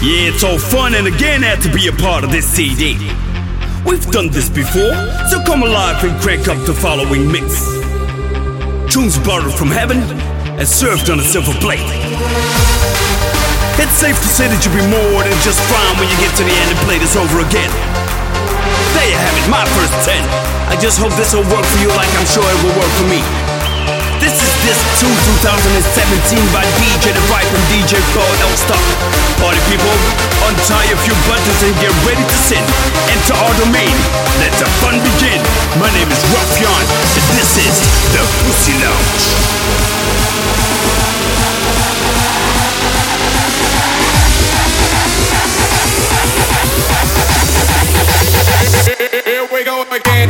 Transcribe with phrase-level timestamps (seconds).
[0.00, 2.96] Yeah, it's all fun and again had to be a part of this CD.
[3.84, 4.96] We've done this before,
[5.28, 7.68] so come alive and crank up the following mix.
[8.88, 10.00] Tunes borrowed from heaven
[10.56, 11.84] and served on a silver plate.
[13.76, 16.48] It's safe to say that you'll be more than just fine when you get to
[16.48, 17.68] the end and play this over again.
[18.96, 20.16] There you have it, my first 10.
[20.72, 23.08] I just hope this will work for you like I'm sure it will work for
[23.12, 23.20] me.
[24.16, 28.84] This is Disc 2 2017 by DJ The Vibe and DJ Pro Don't Stop.
[29.40, 29.96] Party people,
[30.52, 32.60] untie a few buttons and get ready to sin.
[33.08, 33.96] Enter our domain.
[34.36, 35.40] Let the fun begin.
[35.80, 37.80] My name is Ruffian, and this is
[38.12, 39.24] the Pussy Lounge.
[49.24, 50.28] Here we go again.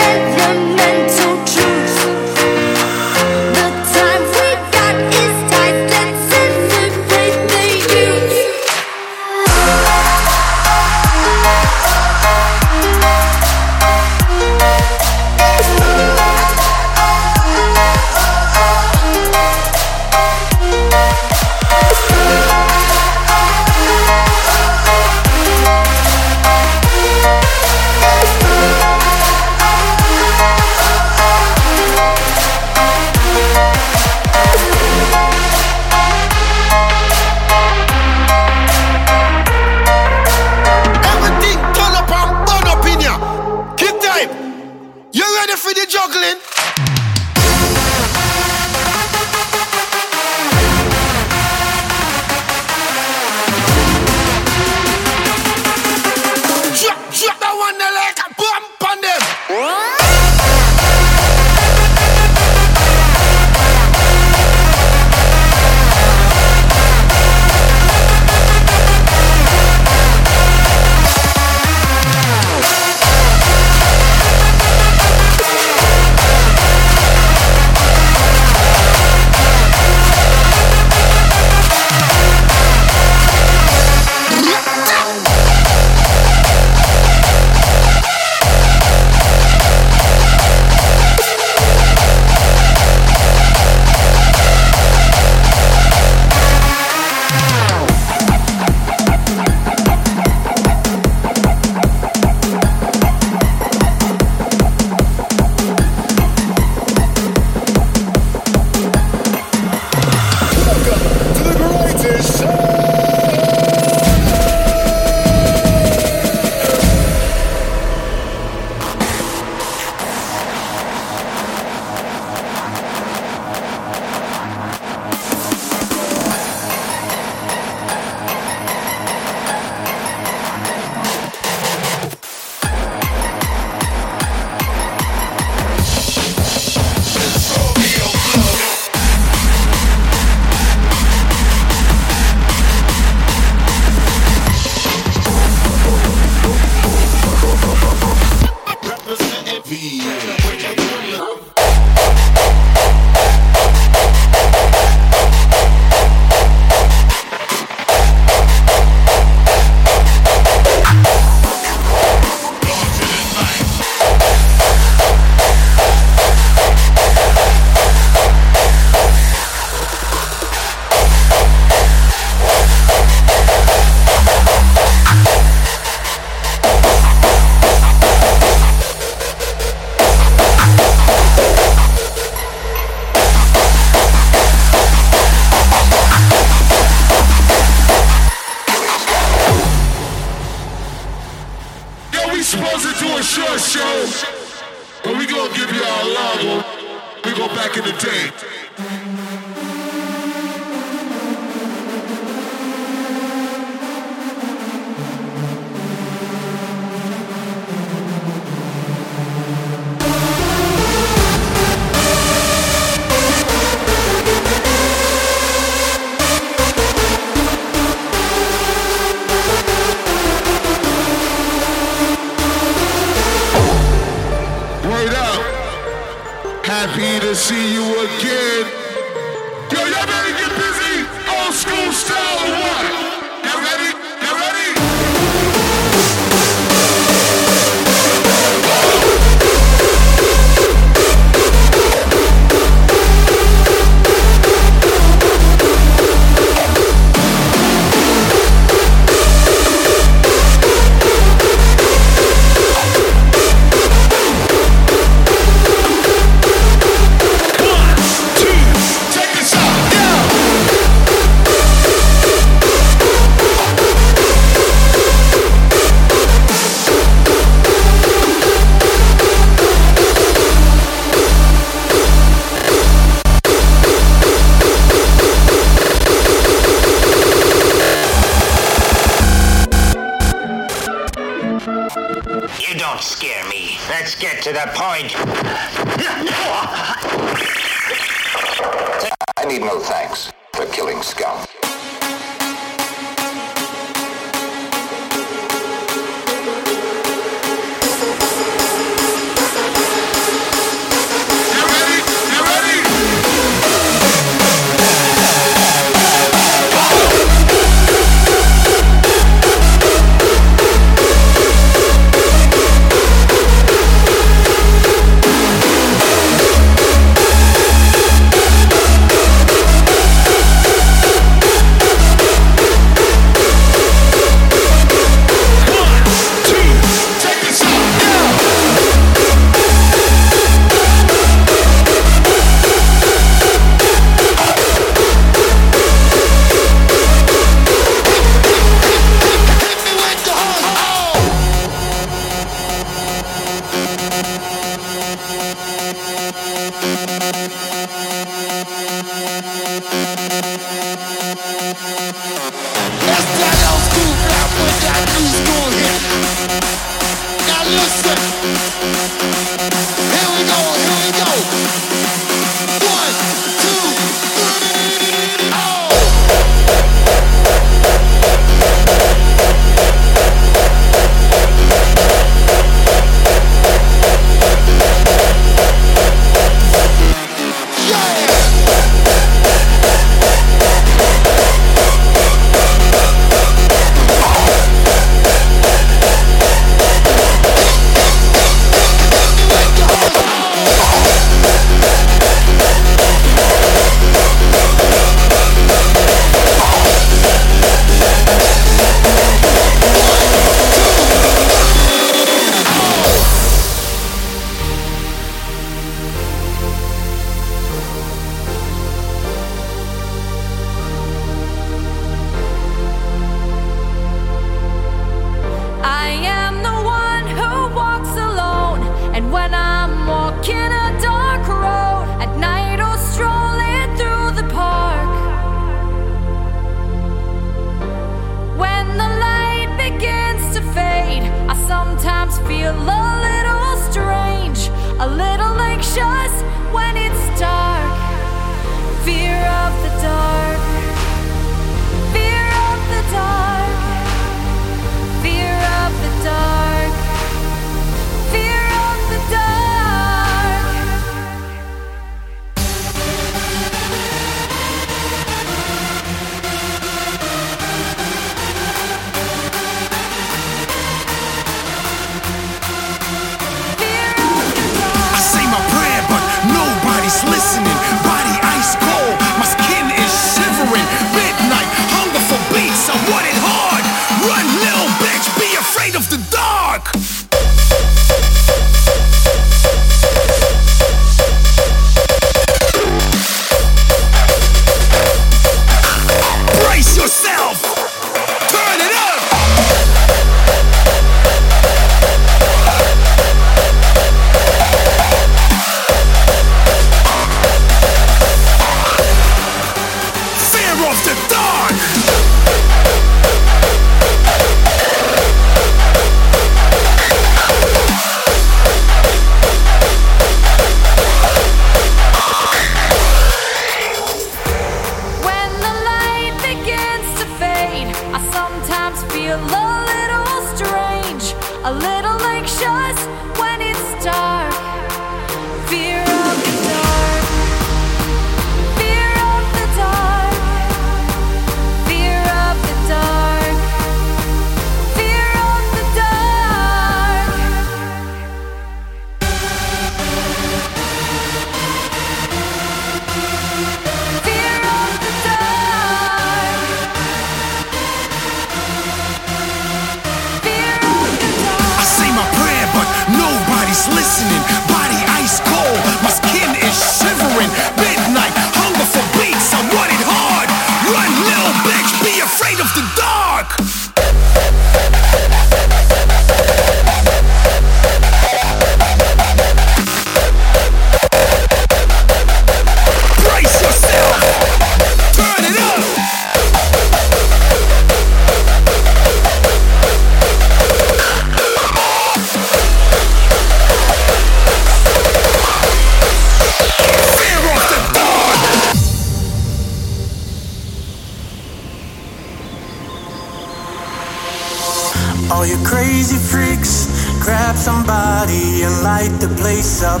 [595.64, 596.86] Crazy freaks,
[597.20, 600.00] grab somebody and light the place up.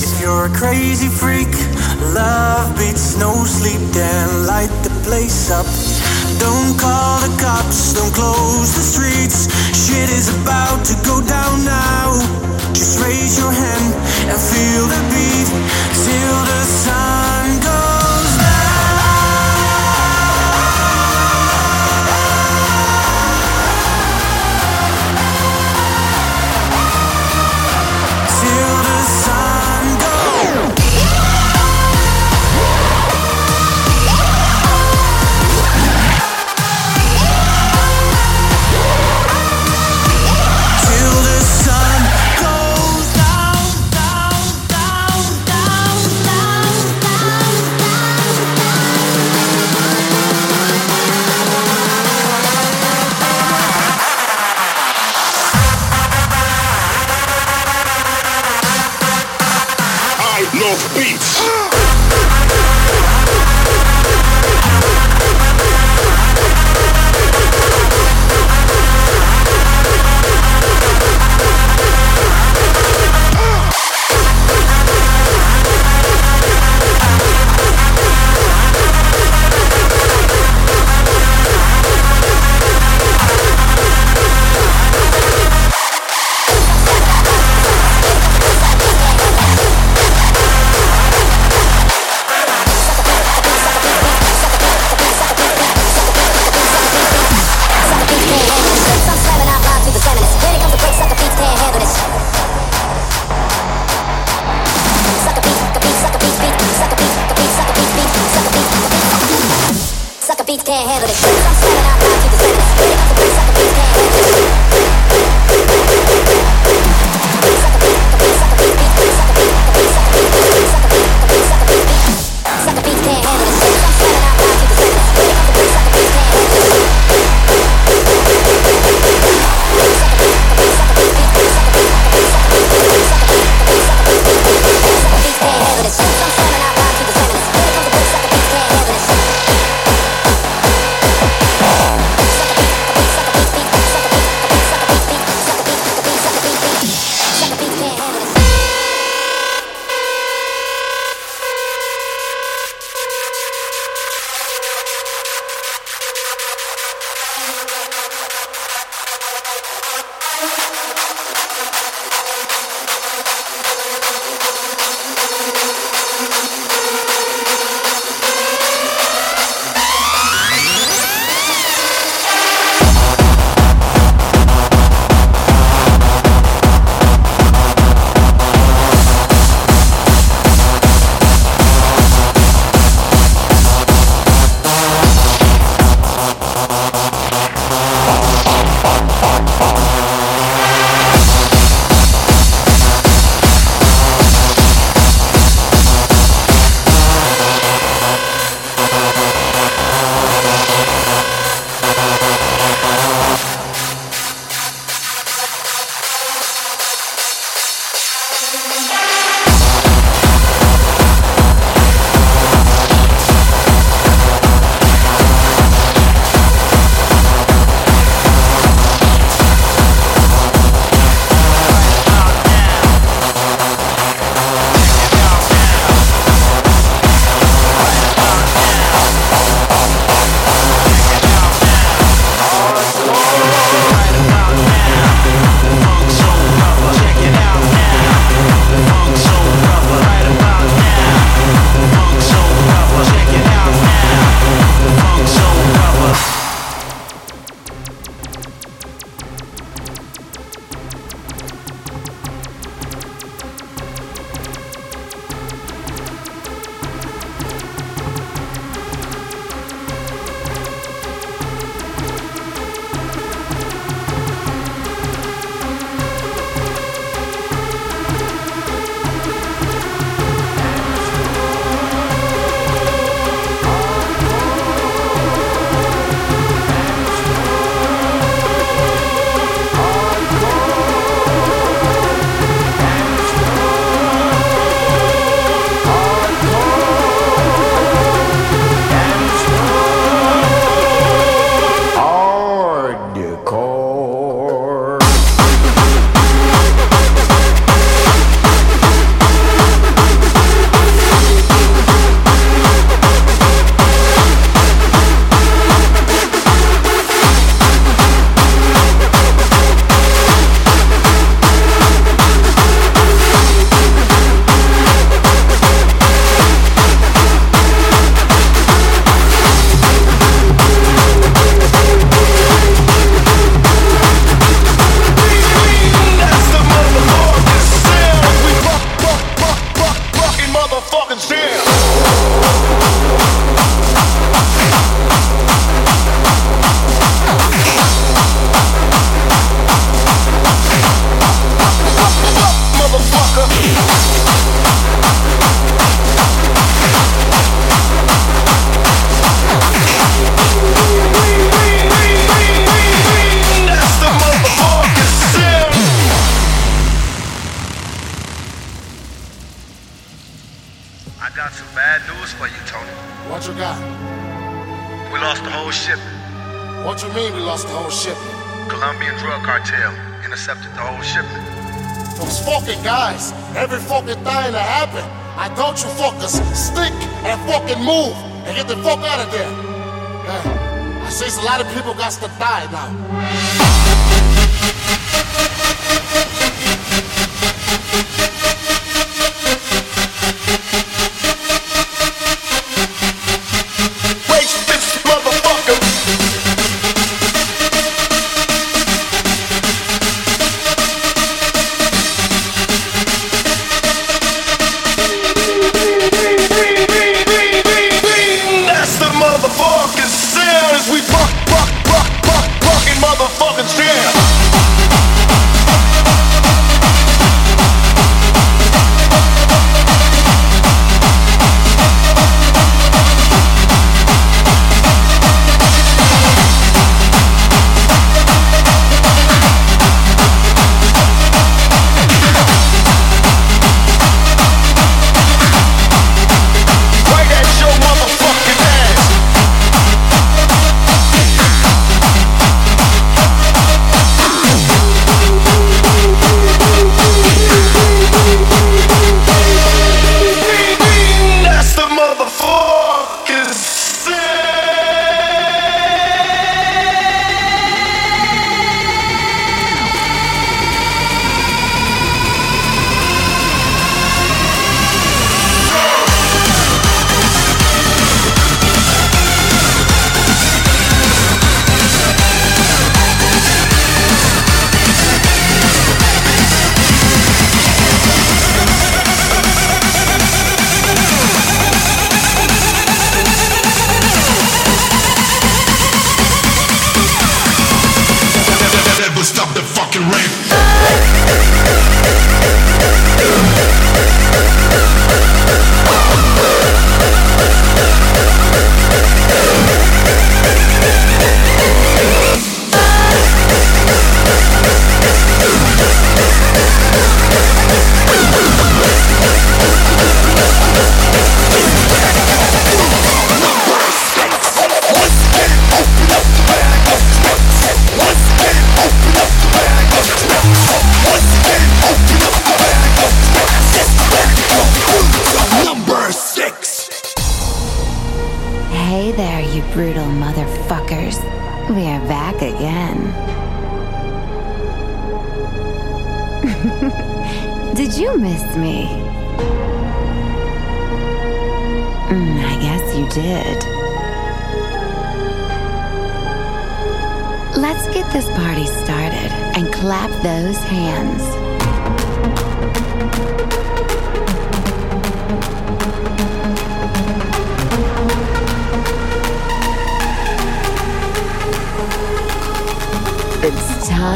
[0.00, 1.52] If you're a crazy freak,
[2.14, 5.66] love beats no sleep, then light the place up.
[6.38, 9.52] Don't call the cops, don't close the streets.
[9.74, 12.16] Shit is about to go down now.
[12.72, 13.94] Just raise your hand
[14.30, 15.48] and feel the beat
[15.92, 17.25] till the sun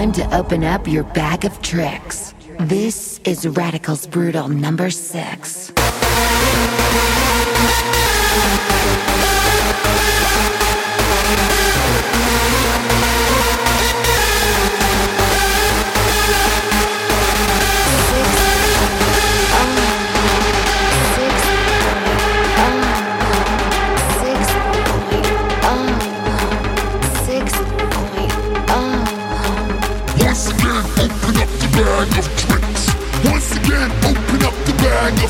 [0.00, 2.34] time to open up your bag of tricks.
[2.58, 5.69] This is Radical's Brutal number six.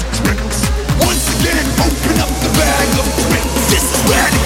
[0.00, 0.58] of tricks.
[1.04, 3.70] Once again, open up the bag of tricks.
[3.70, 4.39] This is where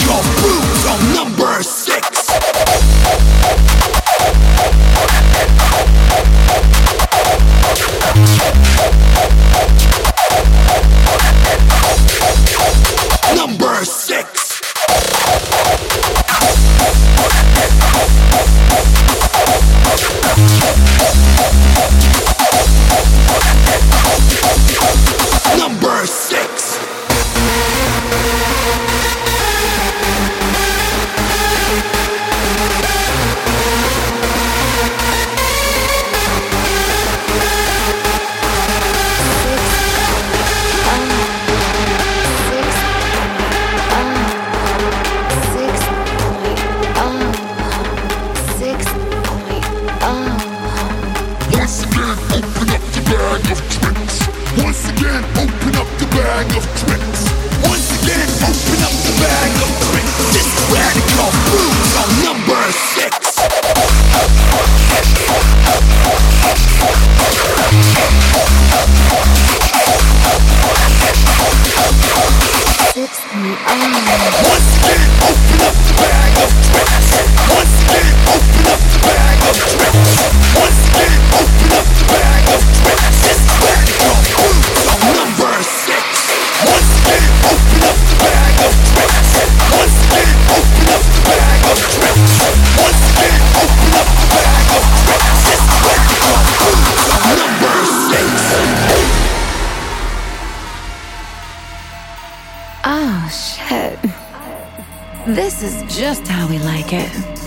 [105.61, 107.44] This is just how we like it.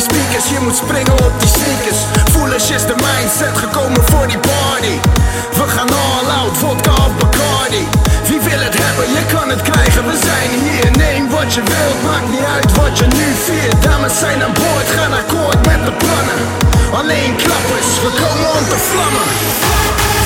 [0.00, 2.00] Die speakers, je moet springen op die sneakers.
[2.32, 4.94] Foolish is de mindset, gekomen voor die party.
[5.58, 7.84] We gaan all out, vodka of Bacardi.
[8.28, 10.90] Wie wil het hebben, je kan het krijgen, we zijn hier.
[11.04, 13.82] Neem wat je wilt, maakt niet uit wat je nu viert.
[13.82, 16.40] Dames zijn aan boord, gaan akkoord met de plannen.
[17.00, 20.19] Alleen klappers, we komen Vlammen!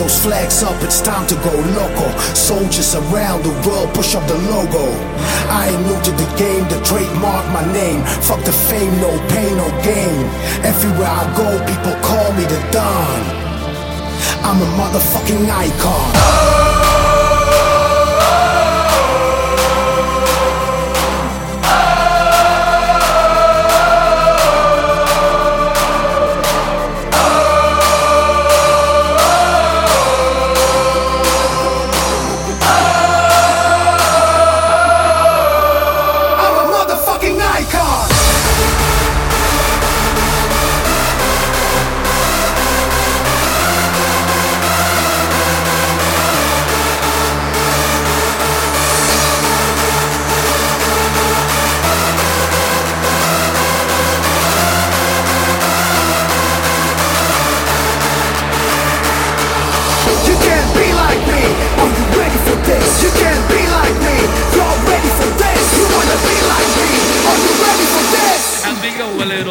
[0.00, 2.08] those flags up, it's time to go loco.
[2.32, 4.86] Soldiers around the world, push up the logo.
[5.52, 8.00] I ain't new to the game, the trademark my name.
[8.24, 10.24] Fuck the fame, no pain, no gain.
[10.64, 13.20] Everywhere I go, people call me the Don.
[14.48, 16.69] I'm a motherfucking icon.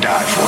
[0.00, 0.45] Die for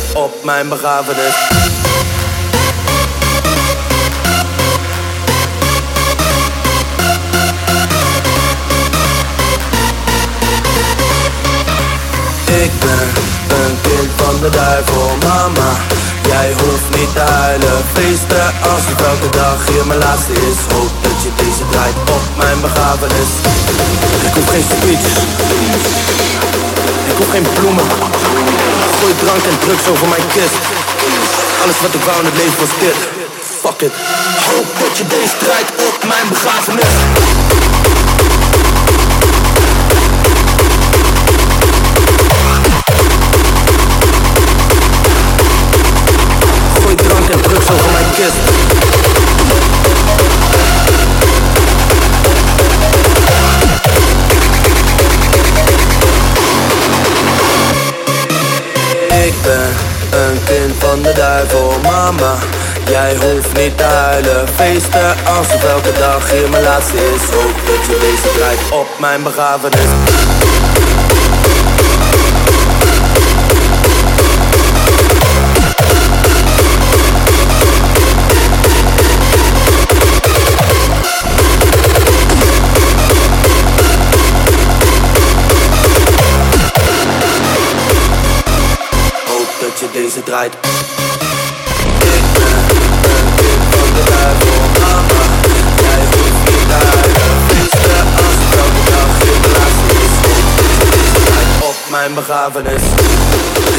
[0.00, 1.34] op mijn begrafenis.
[12.46, 13.08] Ik ben
[13.48, 15.70] een kind van de duivel, mama.
[16.26, 20.74] Jij hoeft niet te huilen, feesten alsof elke dag hier mijn laatste is.
[20.74, 23.30] Hoop dat je deze draait op mijn begrafenis.
[24.26, 25.06] Ik hoef geen speech,
[27.10, 28.11] ik hoef geen bloemen.
[29.02, 30.62] Gooi drank en drugs over mijn kist.
[31.62, 32.94] Alles wat ik wou in het leven was dit.
[33.60, 33.92] Fuck it.
[34.50, 36.92] Hoop dat je deze draait op mijn begrafenis.
[46.82, 48.61] Gooi drank en drugs over mijn kist.
[60.78, 62.34] Van de duivel, mama.
[62.88, 67.22] Jij hoeft niet te huilen, feesten alsof elke dag hier mijn laatste is.
[67.22, 70.91] Hoop dat je deze draait op mijn begrafenis.
[90.14, 90.54] Deze draait.
[101.60, 102.82] Op mijn begrafenis.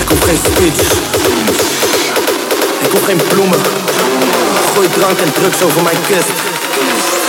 [0.01, 0.91] Ik hoef geen speech.
[2.79, 3.59] Ik hoef geen bloemen.
[4.73, 6.29] Gooi drank en drugs over mijn kist.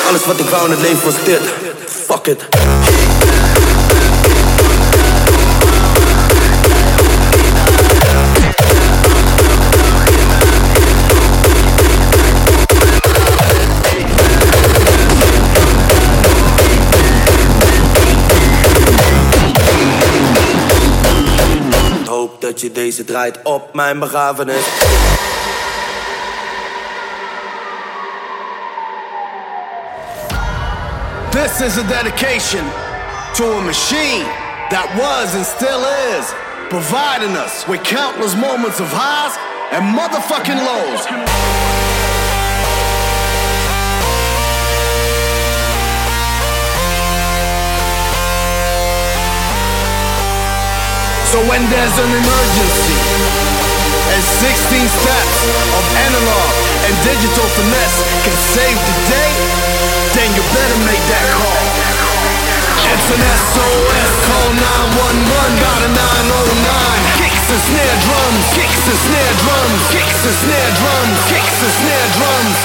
[0.08, 1.40] Alles wat ik wou in het leven was dit.
[2.06, 3.03] Fuck it.
[22.84, 24.64] Deze draait op mijn begrafenis.
[31.30, 32.64] This is a dedication
[33.34, 34.26] to a machine
[34.68, 35.82] that was and still
[36.16, 36.26] is
[36.68, 39.34] providing us with countless moments of highs
[39.72, 41.63] and motherfucking lows.
[51.34, 52.94] So when there's an emergency
[54.06, 55.38] and 16 steps
[55.74, 56.50] of analog
[56.86, 59.34] and digital finesse can save the day,
[60.14, 61.66] then you better make that call.
[62.86, 67.02] It's an SOS call 911, got a 909.
[67.18, 72.08] Kicks and snare drums, kicks and snare drums, kicks and snare drums, kicks and snare
[72.14, 72.58] drums.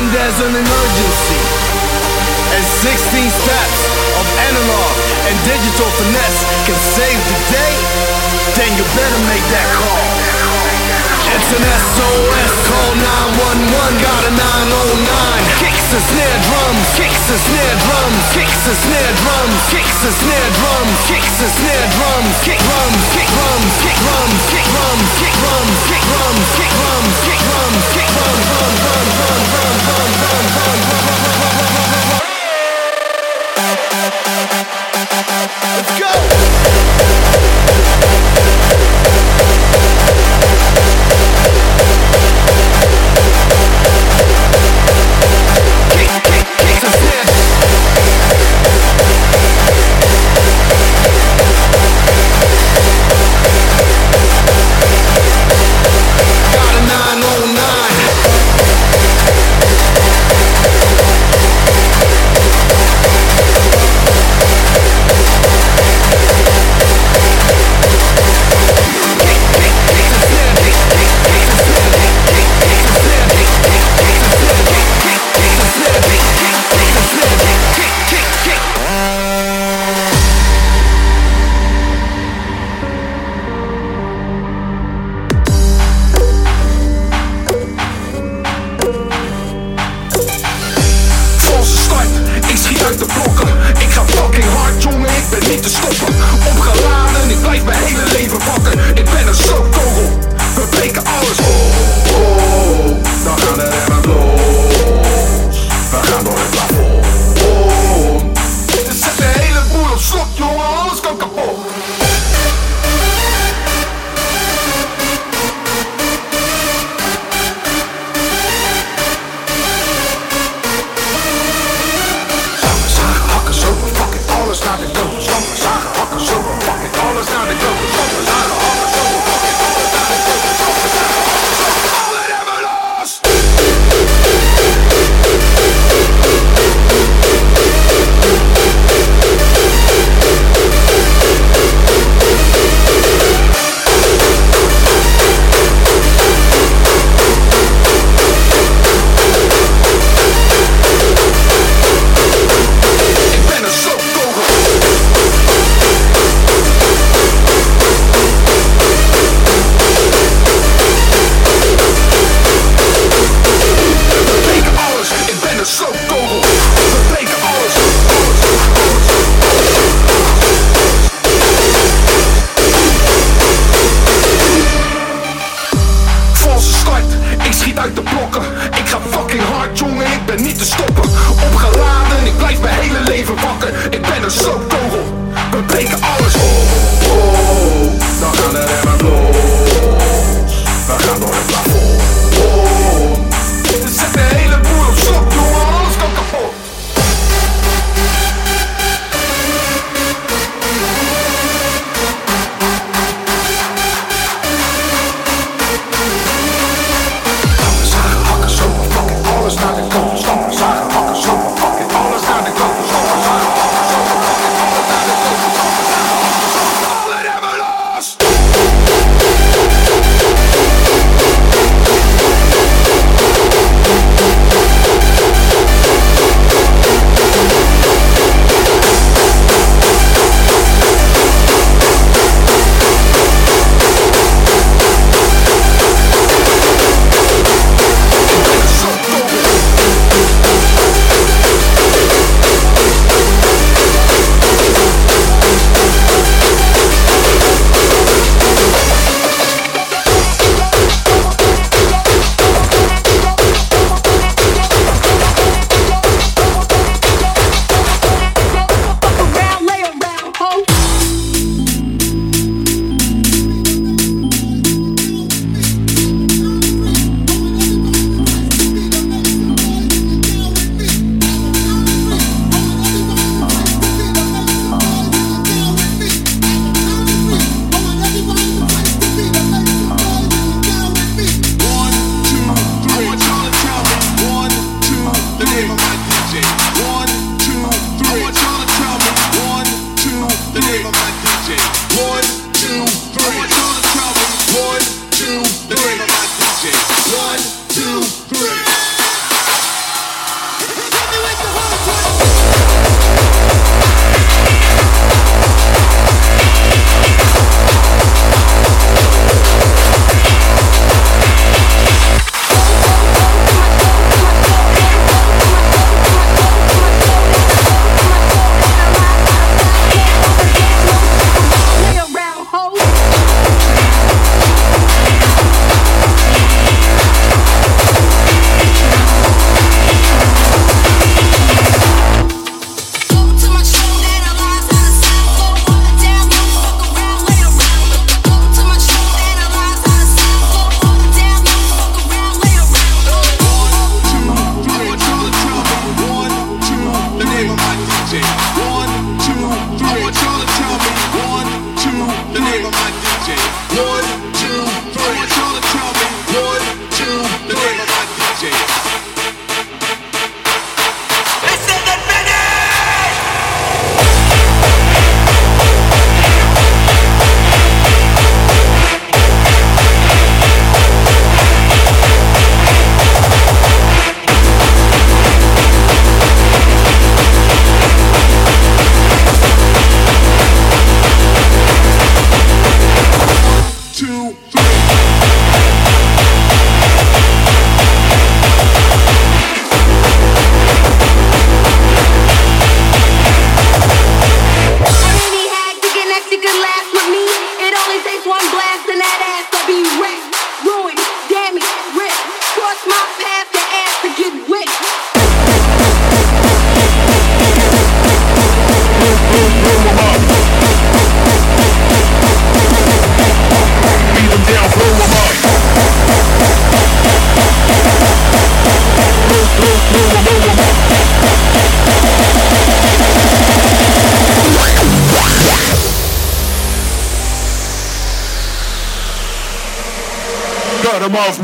[0.00, 1.40] when there's an emergency.
[2.56, 3.80] And 16 steps
[4.16, 4.92] of analog
[5.28, 7.74] and digital finesse can save the day,
[8.56, 10.19] then you better make that call.
[11.40, 15.08] It's an SOS, call 911, got a 909
[15.56, 20.52] Kicks the snare drums, kicks the snare drums Kicks the snare drums, kicks the snare
[20.52, 25.80] drums Kicks the snare drums, kick drums, kick drums Kick drums, kick drums, kick drums
[25.88, 30.44] Kick drums, kick drums, kick drums Kick drums, run, run, run, run, run, run, run,
[30.60, 31.00] run, run, run
[35.72, 36.12] Let's go!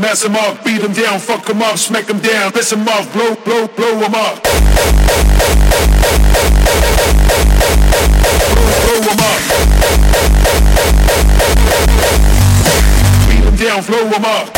[0.07, 3.11] mess them up, beat them down, fuck them up, smack them down, piss them off,
[3.11, 4.41] blow, blow, blow them up.
[4.41, 4.53] Blow,
[9.01, 9.41] them up.
[13.27, 14.56] Beat them down, blow them up.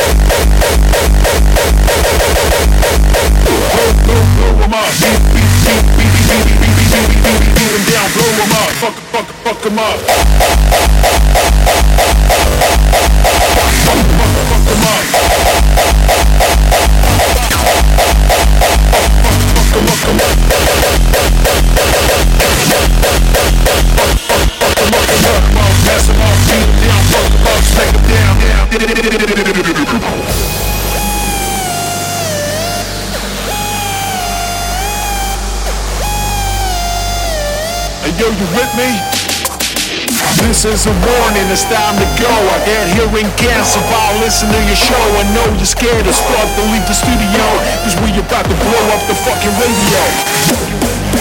[41.60, 42.32] it's time to go.
[42.32, 43.82] I get here and cancel.
[43.92, 45.04] I'll listen to your show.
[45.20, 47.44] I know you're scared as fuck to leave the studio.
[47.84, 50.00] Cause we about to blow up the fucking radio.
[50.48, 51.20] Fucking radio.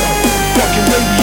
[0.55, 1.18] Fucking radio.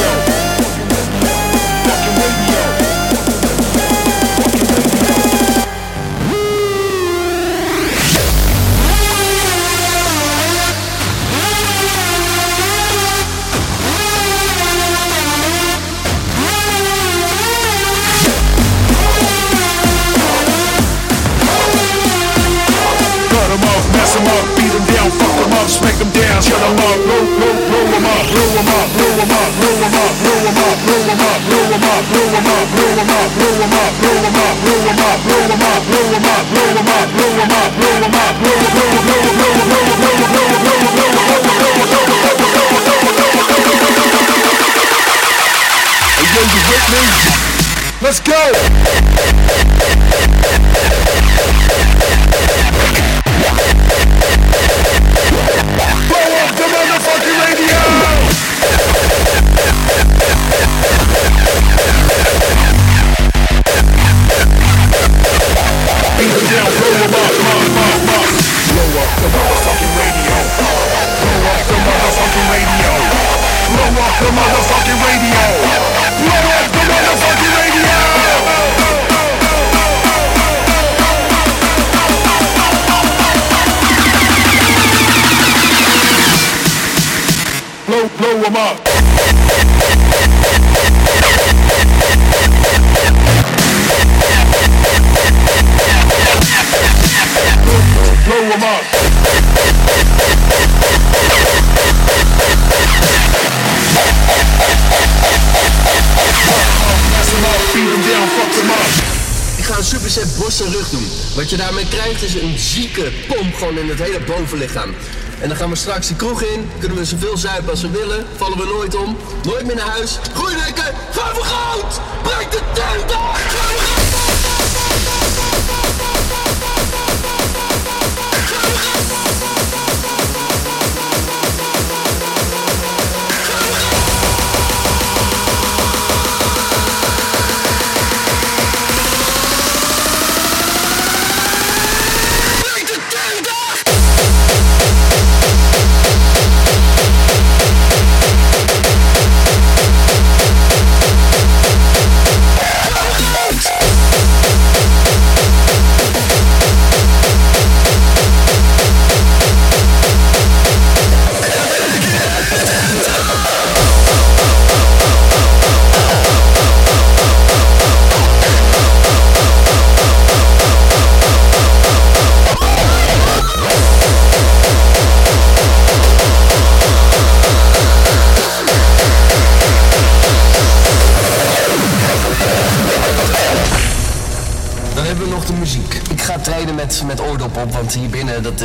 [115.40, 116.70] En dan gaan we straks de kroeg in.
[116.78, 118.26] Kunnen we zoveel zuipen als we willen.
[118.36, 119.16] Vallen we nooit om.
[119.44, 120.18] Nooit meer naar huis.
[120.34, 120.94] Groeidekken.
[121.10, 122.00] ga voor goud!
[122.22, 123.25] Breek de tent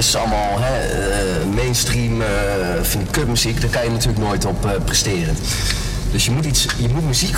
[0.07, 2.27] is allemaal hè, eh, mainstream, eh
[2.81, 3.61] vind ik kutmuziek.
[3.61, 5.37] Daar kan je natuurlijk nooit op eh, presteren.
[6.11, 7.35] Dus je moet, iets, je moet muziek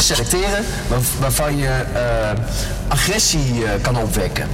[0.00, 2.30] selecteren waar- waarvan je eh,
[2.88, 4.48] agressie eh, kan opwekken.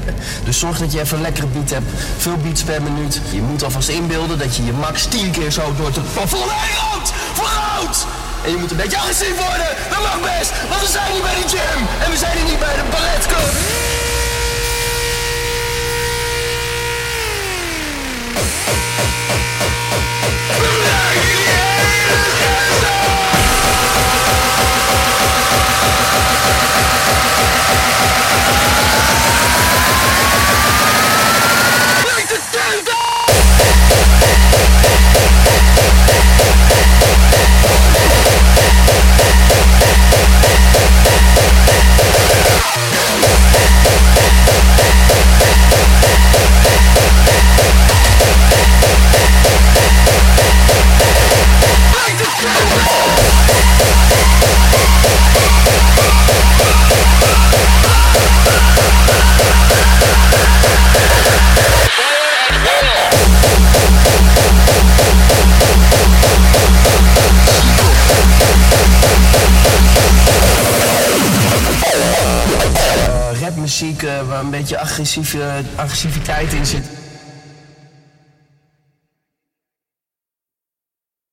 [0.45, 3.21] Dus zorg dat je even een lekkere beat hebt, veel beats per minuut.
[3.31, 7.13] Je moet alvast inbeelden dat je je max 10 keer zo door heen rookt.
[7.33, 8.07] Vooruit!
[8.45, 9.67] En je moet een beetje agressief worden.
[9.91, 11.81] Dat mag best, want we zijn hier bij de gym.
[12.05, 14.02] En we zijn hier niet bij de balletclub.
[18.35, 18.63] Eh,
[75.77, 77.02] agressiviteit in zit.